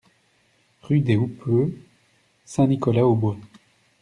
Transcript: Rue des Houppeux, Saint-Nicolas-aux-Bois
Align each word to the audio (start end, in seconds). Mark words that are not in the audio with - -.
Rue 0.81 0.99
des 1.01 1.15
Houppeux, 1.15 1.77
Saint-Nicolas-aux-Bois 2.45 3.37